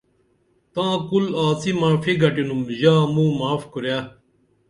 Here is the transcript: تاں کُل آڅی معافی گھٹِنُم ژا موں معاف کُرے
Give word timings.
تاں 0.73 0.95
کُل 1.09 1.25
آڅی 1.45 1.71
معافی 1.79 2.13
گھٹِنُم 2.21 2.61
ژا 2.79 2.95
موں 3.13 3.31
معاف 3.39 3.61
کُرے 3.71 3.97